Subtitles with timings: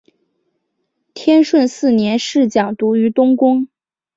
[1.13, 3.67] 天顺四年侍讲读于东宫。